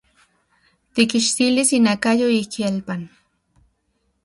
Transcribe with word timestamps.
Tikkixtilis 0.93 1.69
inakayo 1.77 2.27
ik 2.41 2.51
ielpan. 2.65 3.01